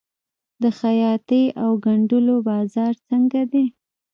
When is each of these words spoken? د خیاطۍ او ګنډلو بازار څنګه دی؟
د 0.61 0.63
خیاطۍ 0.79 1.43
او 1.61 1.69
ګنډلو 1.85 2.35
بازار 2.49 2.93
څنګه 3.07 3.41
دی؟ 3.51 3.65